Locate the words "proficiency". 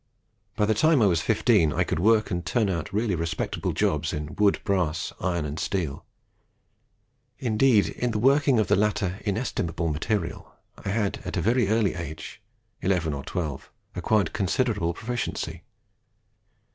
14.95-15.61